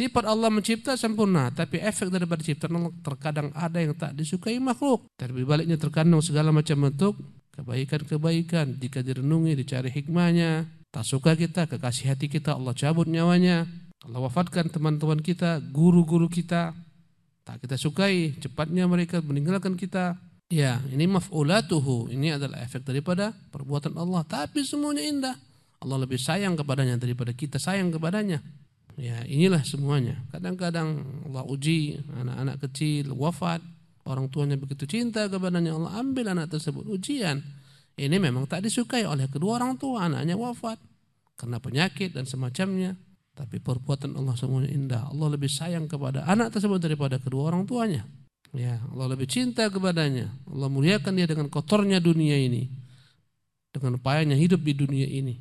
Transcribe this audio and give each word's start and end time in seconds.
Sifat 0.00 0.24
Allah 0.24 0.48
mencipta 0.48 0.96
sempurna, 0.96 1.52
tapi 1.52 1.76
efek 1.76 2.08
daripada 2.08 2.40
ciptaan 2.40 2.72
Allah 2.72 2.88
terkadang 3.04 3.52
ada 3.52 3.84
yang 3.84 3.92
tak 3.92 4.16
disukai 4.16 4.56
makhluk. 4.56 5.04
Tapi 5.12 5.44
baliknya 5.44 5.76
terkandung 5.76 6.24
segala 6.24 6.48
macam 6.48 6.88
bentuk 6.88 7.20
kebaikan-kebaikan 7.52 8.80
jika 8.80 9.04
direnungi, 9.04 9.52
dicari 9.60 9.92
hikmahnya. 9.92 10.64
Tak 10.88 11.04
suka 11.04 11.36
kita, 11.36 11.68
kekasih 11.68 12.16
hati 12.16 12.32
kita, 12.32 12.56
Allah 12.56 12.72
cabut 12.72 13.12
nyawanya. 13.12 13.68
Allah 14.08 14.24
wafatkan 14.24 14.72
teman-teman 14.72 15.20
kita, 15.20 15.60
guru-guru 15.68 16.32
kita. 16.32 16.72
Tak 17.44 17.60
kita 17.60 17.76
sukai, 17.76 18.40
cepatnya 18.40 18.88
mereka 18.88 19.20
meninggalkan 19.20 19.76
kita. 19.76 20.16
Ya, 20.48 20.80
ini 20.88 21.12
maf'ulatuhu. 21.12 22.08
Ini 22.08 22.40
adalah 22.40 22.64
efek 22.64 22.88
daripada 22.88 23.36
perbuatan 23.52 23.92
Allah. 24.00 24.24
Tapi 24.24 24.64
semuanya 24.64 25.04
indah. 25.04 25.36
Allah 25.84 26.08
lebih 26.08 26.16
sayang 26.16 26.56
kepadanya 26.56 26.96
daripada 26.96 27.36
kita 27.36 27.60
sayang 27.60 27.92
kepadanya. 27.92 28.40
Ya, 28.98 29.22
inilah 29.26 29.62
semuanya. 29.62 30.18
Kadang-kadang 30.34 31.02
Allah 31.30 31.44
uji 31.46 32.00
anak-anak 32.10 32.56
kecil 32.68 33.14
wafat, 33.14 33.62
orang 34.08 34.26
tuanya 34.32 34.58
begitu 34.58 34.88
cinta 34.88 35.30
kepadanya 35.30 35.76
Allah 35.76 36.00
ambil 36.00 36.32
anak 36.32 36.50
tersebut 36.50 36.86
ujian. 36.90 37.42
Ini 37.94 38.16
memang 38.16 38.48
tak 38.48 38.64
disukai 38.64 39.04
oleh 39.04 39.28
kedua 39.28 39.60
orang 39.60 39.76
tua, 39.76 40.08
anaknya 40.08 40.34
wafat 40.34 40.80
karena 41.40 41.56
penyakit 41.56 42.12
dan 42.12 42.28
semacamnya. 42.28 43.00
Tapi 43.32 43.56
perbuatan 43.56 44.20
Allah 44.20 44.36
semuanya 44.36 44.68
indah. 44.68 45.02
Allah 45.08 45.32
lebih 45.32 45.48
sayang 45.48 45.88
kepada 45.88 46.28
anak 46.28 46.52
tersebut 46.52 46.76
daripada 46.76 47.16
kedua 47.16 47.48
orang 47.48 47.64
tuanya. 47.64 48.04
Ya, 48.52 48.76
Allah 48.92 49.16
lebih 49.16 49.30
cinta 49.30 49.64
kepadanya. 49.72 50.28
Allah 50.44 50.68
muliakan 50.68 51.16
dia 51.16 51.24
dengan 51.24 51.48
kotornya 51.48 52.02
dunia 52.04 52.36
ini. 52.36 52.68
Dengan 53.72 53.96
payahnya 53.96 54.36
hidup 54.36 54.60
di 54.60 54.76
dunia 54.76 55.08
ini. 55.08 55.40